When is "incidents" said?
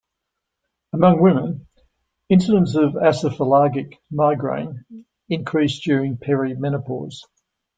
2.27-2.73